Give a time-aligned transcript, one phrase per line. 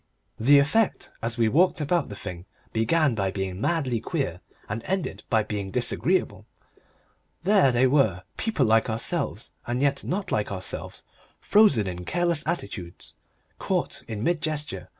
[0.39, 5.21] The effect as we walked about the thing began by being madly queer, and ended
[5.29, 6.47] by being disagreeable.
[7.43, 11.03] There they were, people like ourselves and yet not like ourselves,
[11.39, 13.13] frozen in careless attitudes,
[13.59, 14.89] caught in mid gesture.